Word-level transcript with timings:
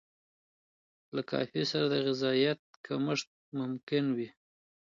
له 1.15 1.21
کافي 1.31 1.63
سره 1.71 1.85
د 1.87 1.95
غذایت 2.05 2.59
کمښت 2.85 3.29
ممکن 3.59 4.05
وي. 4.17 4.29